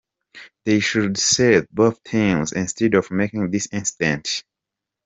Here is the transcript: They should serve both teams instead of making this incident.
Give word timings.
They 0.65 0.79
should 0.79 1.19
serve 1.19 1.67
both 1.69 2.03
teams 2.03 2.53
instead 2.53 2.95
of 2.95 3.11
making 3.11 3.51
this 3.51 3.67
incident. 3.71 4.43